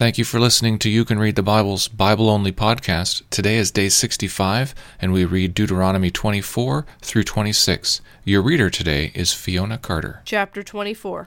[0.00, 3.22] Thank you for listening to You Can Read the Bible's Bible Only podcast.
[3.30, 8.00] Today is day 65, and we read Deuteronomy 24 through 26.
[8.22, 10.22] Your reader today is Fiona Carter.
[10.24, 11.26] Chapter 24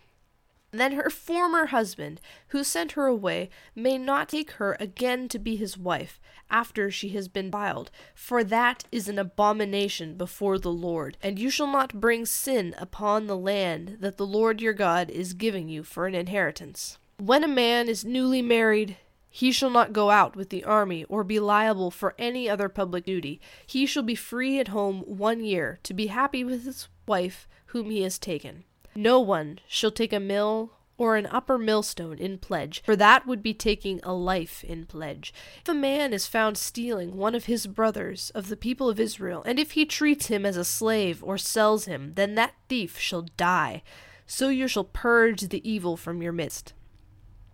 [0.71, 5.55] then her former husband, who sent her away, may not take her again to be
[5.55, 11.17] his wife after she has been defiled, for that is an abomination before the Lord.
[11.21, 15.33] And you shall not bring sin upon the land that the Lord your God is
[15.33, 16.97] giving you for an inheritance.
[17.17, 18.97] When a man is newly married,
[19.29, 23.05] he shall not go out with the army or be liable for any other public
[23.05, 23.39] duty.
[23.65, 27.89] He shall be free at home one year to be happy with his wife whom
[27.89, 28.65] he has taken.
[28.95, 33.41] No one shall take a mill or an upper millstone in pledge, for that would
[33.41, 35.33] be taking a life in pledge.
[35.61, 39.41] If a man is found stealing one of his brothers of the people of Israel,
[39.43, 43.23] and if he treats him as a slave or sells him, then that thief shall
[43.35, 43.81] die.
[44.27, 46.73] So you shall purge the evil from your midst.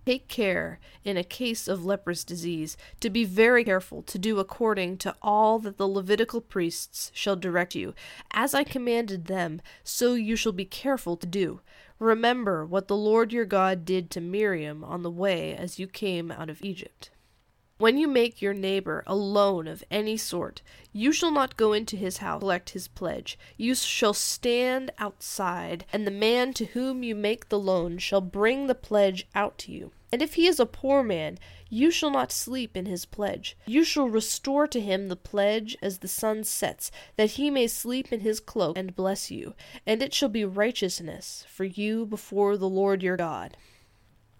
[0.07, 4.99] Take care, in a case of leprous disease, to be very careful to do according
[4.99, 7.93] to all that the Levitical priests shall direct you.
[8.31, 11.59] As I commanded them, so you shall be careful to do.
[11.99, 16.31] Remember what the Lord your God did to Miriam on the way as you came
[16.31, 17.09] out of Egypt.
[17.79, 21.95] When you make your neighbor a loan of any sort, you shall not go into
[21.95, 23.37] his house collect his pledge.
[23.55, 28.65] You shall stand outside, and the man to whom you make the loan shall bring
[28.65, 29.91] the pledge out to you.
[30.11, 31.37] And if he is a poor man,
[31.69, 33.57] you shall not sleep in his pledge.
[33.67, 38.11] You shall restore to him the pledge as the sun sets, that he may sleep
[38.11, 39.53] in his cloak and bless you.
[39.85, 43.57] And it shall be righteousness for you before the Lord your God.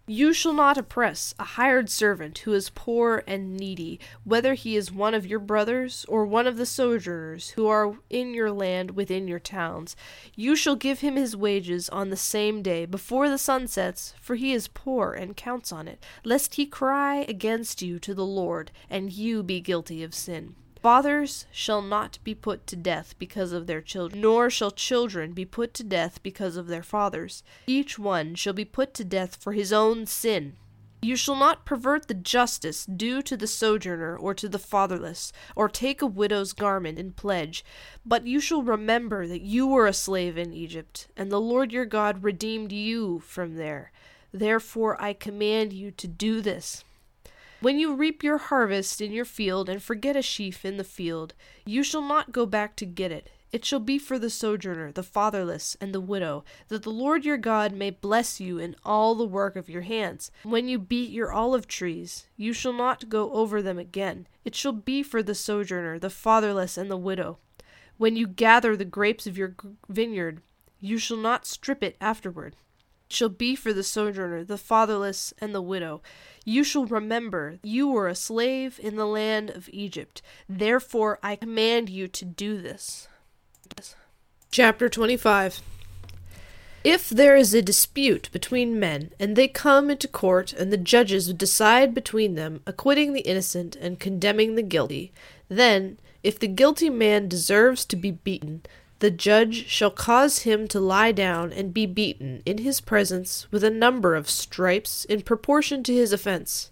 [0.09, 4.89] You shall not oppress a hired servant who is poor and needy, whether he is
[4.89, 9.27] one of your brothers or one of the sojourners who are in your land within
[9.27, 9.97] your towns.
[10.33, 14.35] You shall give him his wages on the same day before the sun sets, for
[14.35, 18.71] he is poor and counts on it, lest he cry against you to the Lord,
[18.89, 20.55] and you be guilty of sin.
[20.87, 25.43] Fathers shall not be put to death because of their children, nor shall children be
[25.43, 27.43] put to death because of their fathers.
[27.67, 30.55] Each one shall be put to death for his own sin.
[31.01, 35.67] You shall not pervert the justice due to the sojourner or to the fatherless, or
[35.67, 37.65] take a widow's garment in pledge,
[38.05, 41.83] but you shall remember that you were a slave in Egypt, and the Lord your
[41.83, 43.91] God redeemed you from there.
[44.31, 46.85] Therefore I command you to do this.
[47.59, 51.33] When you reap your harvest in your field and forget a sheaf in the field,
[51.65, 53.31] you shall not go back to get it.
[53.51, 57.37] It shall be for the sojourner, the fatherless, and the widow, that the Lord your
[57.37, 60.29] God may bless you in all the work of your hands.
[60.43, 64.27] When you beat your olive trees, you shall not go over them again.
[64.45, 67.39] It shall be for the sojourner, the fatherless, and the widow.
[67.97, 69.55] When you gather the grapes of your
[69.89, 70.43] vineyard,
[70.79, 72.55] you shall not strip it afterward
[73.09, 76.01] shall be for the sojourner, the fatherless, and the widow.
[76.45, 80.21] You shall remember you were a slave in the land of Egypt.
[80.47, 83.07] Therefore I command you to do this.
[84.49, 85.61] Chapter 25
[86.83, 91.33] If there is a dispute between men, and they come into court, and the judges
[91.33, 95.11] decide between them, acquitting the innocent and condemning the guilty,
[95.49, 98.63] then, if the guilty man deserves to be beaten,
[98.99, 103.63] the judge shall cause him to lie down and be beaten in his presence with
[103.63, 106.71] a number of stripes in proportion to his offense.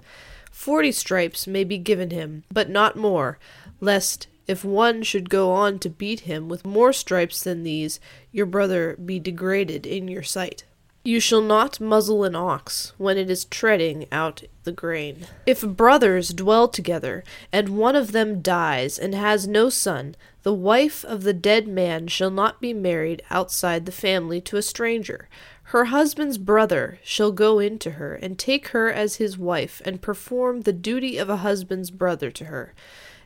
[0.51, 3.37] Forty stripes may be given him, but not more,
[3.79, 7.99] lest if one should go on to beat him with more stripes than these,
[8.31, 10.63] your brother be degraded in your sight.
[11.07, 15.27] You shall not muzzle an ox when it is treading out the grain.
[15.45, 21.05] If brothers dwell together, and one of them dies and has no son, the wife
[21.05, 25.29] of the dead man shall not be married outside the family to a stranger.
[25.65, 30.01] Her husband's brother shall go in to her, and take her as his wife, and
[30.01, 32.73] perform the duty of a husband's brother to her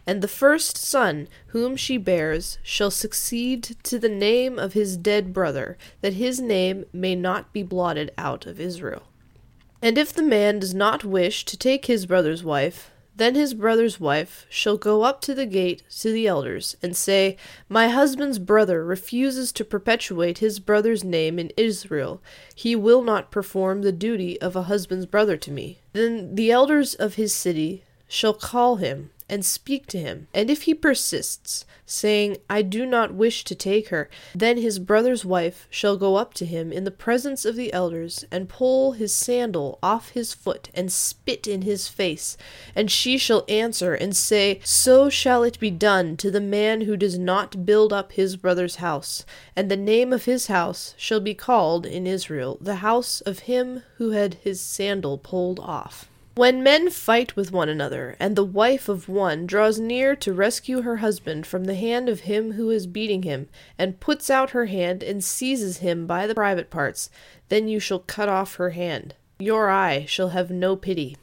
[0.09, 5.31] and the first son whom she bears shall succeed to the name of his dead
[5.31, 9.03] brother, that his name may not be blotted out of Israel.
[9.83, 13.99] And if the man does not wish to take his brother's wife, Then his brother's
[13.99, 18.83] wife shall go up to the gate to the elders, and say, My husband's brother
[18.83, 22.19] refuses to perpetuate his brother's name in Israel.
[22.55, 25.77] He will not perform the duty of a husband's brother to me.
[25.93, 30.27] Then the elders of his city shall call him and speak to him.
[30.33, 35.25] And if he persists, saying, I do not wish to take her, then his brother's
[35.25, 39.13] wife shall go up to him in the presence of the elders, and pull his
[39.13, 42.37] sandal off his foot, and spit in his face.
[42.75, 46.95] And she shall answer and say, So shall it be done to the man who
[46.95, 49.25] does not build up his brother's house.
[49.55, 53.83] And the name of his house shall be called in Israel, the house of him
[53.97, 56.08] who had his sandal pulled off.
[56.39, 60.83] When men fight with one another, and the wife of one draws near to rescue
[60.83, 64.67] her husband from the hand of him who is beating him, and puts out her
[64.67, 67.09] hand and seizes him by the private parts,
[67.49, 69.15] then you shall cut off her hand.
[69.37, 71.17] Your eye shall have no pity.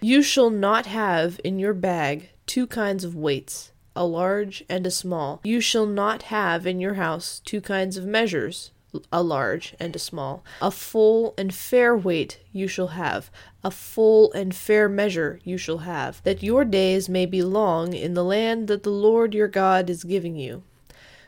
[0.00, 4.90] You shall not have in your bag two kinds of weights, a large and a
[4.90, 5.42] small.
[5.44, 8.70] You shall not have in your house two kinds of measures,
[9.12, 10.44] a large and a small.
[10.60, 13.30] A full and fair weight you shall have,
[13.64, 18.14] a full and fair measure you shall have, that your days may be long in
[18.14, 20.62] the land that the Lord your God is giving you.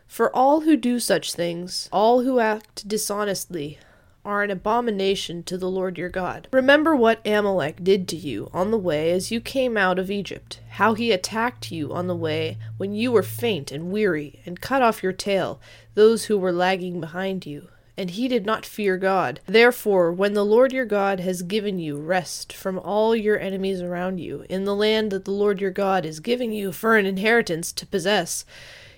[0.06, 3.78] For all who do such things, all who act dishonestly,
[4.24, 6.48] are an abomination to the Lord your God.
[6.50, 10.60] Remember what Amalek did to you on the way as you came out of Egypt,
[10.70, 14.80] how he attacked you on the way when you were faint and weary, and cut
[14.80, 15.60] off your tail,
[15.94, 17.68] those who were lagging behind you.
[17.96, 19.40] And he did not fear God.
[19.46, 24.18] Therefore, when the Lord your God has given you rest from all your enemies around
[24.18, 27.72] you, in the land that the Lord your God is giving you for an inheritance
[27.72, 28.44] to possess,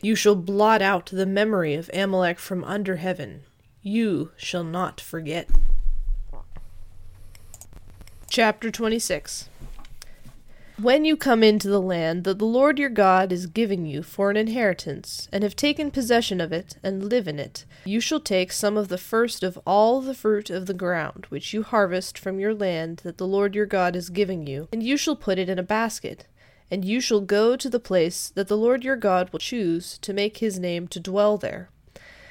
[0.01, 3.43] you shall blot out the memory of Amalek from under heaven
[3.87, 5.49] you shall not forget.
[8.29, 9.49] Chapter 26
[10.77, 14.29] When you come into the land that the Lord your God is giving you for
[14.29, 18.51] an inheritance, and have taken possession of it, and live in it, you shall take
[18.51, 22.41] some of the first of all the fruit of the ground which you harvest from
[22.41, 25.49] your land that the Lord your God is giving you, and you shall put it
[25.49, 26.27] in a basket.
[26.69, 30.13] And you shall go to the place that the Lord your God will choose to
[30.13, 31.71] make his name to dwell there.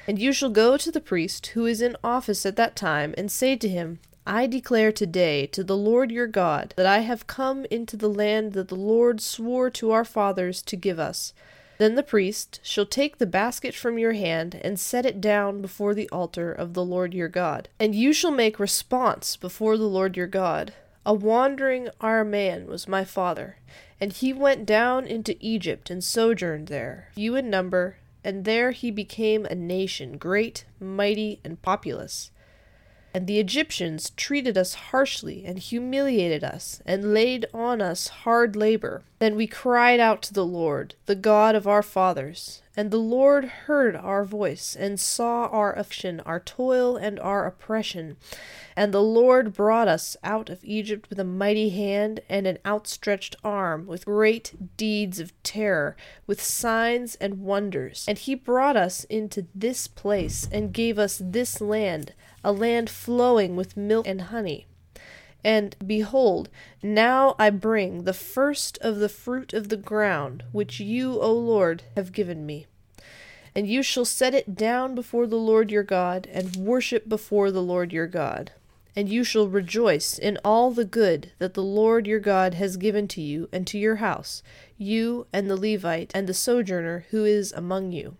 [0.06, 3.30] And you shall go to the priest who is in office at that time, and
[3.30, 7.64] say to him, I declare today to the Lord your God that I have come
[7.70, 11.32] into the land that the Lord swore to our fathers to give us.
[11.78, 15.94] Then the priest shall take the basket from your hand and set it down before
[15.94, 17.68] the altar of the Lord your God.
[17.78, 20.72] And you shall make response before the Lord your God.
[21.04, 23.58] A wandering Aramean was my father,
[24.00, 28.90] and he went down into Egypt and sojourned there, few in number and there he
[28.90, 32.32] became a nation great, mighty, and populous.
[33.14, 39.04] And the Egyptians treated us harshly, and humiliated us, and laid on us hard labor.
[39.20, 43.44] Then we cried out to the Lord, the God of our fathers, and the Lord
[43.44, 48.16] heard our voice, and saw our affliction, our toil, and our oppression.
[48.76, 53.36] And the Lord brought us out of Egypt with a mighty hand and an outstretched
[53.42, 55.96] arm, with great deeds of terror,
[56.26, 58.04] with signs and wonders.
[58.06, 62.12] And he brought us into this place, and gave us this land,
[62.44, 64.66] a land flowing with milk and honey.
[65.46, 66.48] And behold,
[66.82, 71.84] now I bring the first of the fruit of the ground, which you, O Lord,
[71.94, 72.66] have given me.
[73.54, 77.62] And you shall set it down before the Lord your God, and worship before the
[77.62, 78.50] Lord your God
[78.96, 83.06] and you shall rejoice in all the good that the Lord your God has given
[83.08, 84.42] to you and to your house,
[84.78, 88.16] you and the Levite and the sojourner who is among you.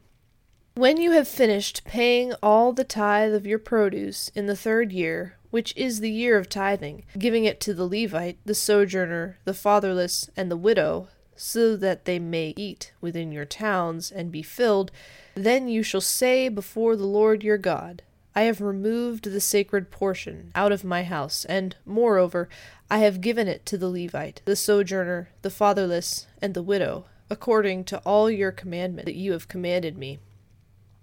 [0.75, 5.36] When you have finished paying all the tithe of your produce in the third year,
[5.51, 10.31] which is the year of tithing, giving it to the Levite, the sojourner, the fatherless,
[10.37, 14.91] and the widow, so that they may eat within your towns and be filled,
[15.35, 18.03] then you shall say before the Lord your God,
[18.35, 22.49] I have removed the sacred portion out of my house, and, moreover,
[22.91, 27.85] I have given it to the Levite, the sojourner, the fatherless, and the widow, according
[27.85, 30.19] to all your commandment that you have commanded me.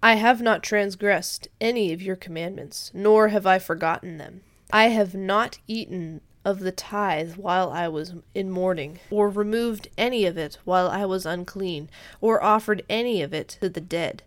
[0.06, 4.42] I have not transgressed any of your commandments, nor have I forgotten them.
[4.70, 10.26] I have not eaten of the tithe while I was in mourning, or removed any
[10.26, 14.24] of it while I was unclean, or offered any of it to the dead.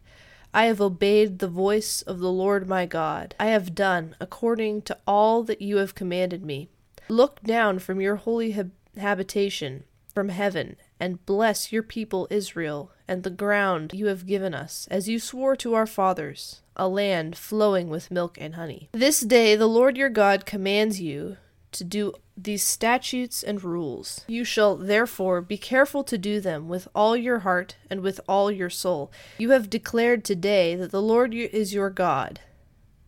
[0.54, 3.34] I have obeyed the voice of the Lord my God.
[3.38, 6.70] I have done according to all that you have commanded me.
[7.10, 13.22] Look down from your holy hab- habitation, from heaven, and bless your people Israel and
[13.22, 17.88] the ground you have given us, as you swore to our fathers, a land flowing
[17.88, 18.88] with milk and honey.
[18.92, 21.36] This day the Lord your God commands you
[21.72, 24.24] to do these statutes and rules.
[24.26, 28.50] You shall therefore be careful to do them with all your heart and with all
[28.50, 29.10] your soul.
[29.38, 32.40] You have declared today that the Lord is your God,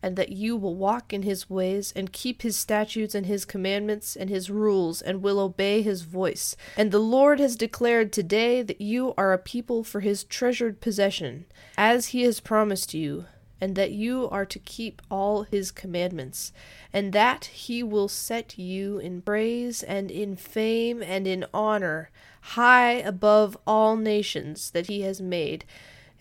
[0.03, 4.17] and that you will walk in his ways and keep his statutes and his commandments
[4.17, 6.57] and his rules and will obey his voice.
[6.77, 11.47] And the Lord has declared today that you are a people for his treasured possession,
[11.77, 13.27] as he has promised you
[13.61, 16.53] and that you are to keep all his commandments,
[16.93, 22.93] and that he will set you in praise and in fame and in honor high
[22.93, 25.65] above all nations that he has made,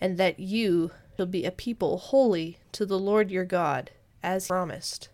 [0.00, 3.90] and that you shall be a people holy to the Lord your God,
[4.22, 5.08] as promised.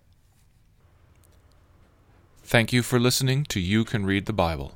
[2.43, 4.75] Thank you for listening to You Can Read the Bible.